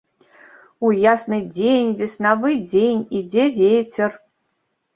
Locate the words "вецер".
3.61-4.21